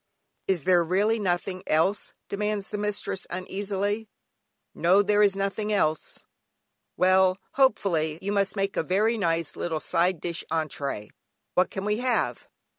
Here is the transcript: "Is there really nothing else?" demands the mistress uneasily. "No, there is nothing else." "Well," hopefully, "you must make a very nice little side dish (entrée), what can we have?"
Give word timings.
"Is 0.47 0.63
there 0.63 0.83
really 0.83 1.19
nothing 1.19 1.61
else?" 1.67 2.15
demands 2.27 2.69
the 2.69 2.79
mistress 2.79 3.27
uneasily. 3.29 4.09
"No, 4.73 5.03
there 5.03 5.21
is 5.21 5.35
nothing 5.35 5.71
else." 5.71 6.23
"Well," 6.97 7.37
hopefully, 7.51 8.17
"you 8.19 8.31
must 8.31 8.55
make 8.55 8.75
a 8.75 8.81
very 8.81 9.15
nice 9.15 9.55
little 9.55 9.79
side 9.79 10.19
dish 10.19 10.43
(entrée), 10.51 11.11
what 11.53 11.69
can 11.69 11.85
we 11.85 11.97
have?" 11.97 12.47